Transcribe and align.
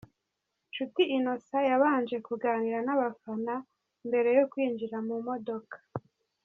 Nshuti 0.69 1.01
Innocent 1.17 1.67
yabanje 1.71 2.17
kuganira 2.27 2.79
n'abafana 2.83 3.53
mbere 4.07 4.29
yo 4.37 4.45
kwinjira 4.51 4.97
mu 5.07 5.15
modoka. 5.27 5.77